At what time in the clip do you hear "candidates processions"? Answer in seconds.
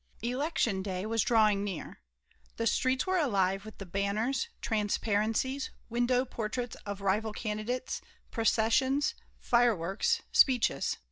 7.33-9.13